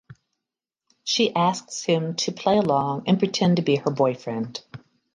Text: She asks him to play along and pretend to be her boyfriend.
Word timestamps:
She 1.03 1.31
asks 1.35 1.83
him 1.83 2.15
to 2.15 2.31
play 2.31 2.57
along 2.57 3.03
and 3.05 3.19
pretend 3.19 3.57
to 3.57 3.61
be 3.61 3.75
her 3.75 3.91
boyfriend. 3.91 4.59